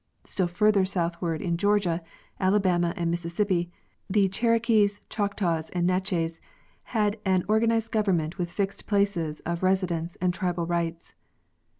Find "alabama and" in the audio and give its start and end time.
2.39-3.11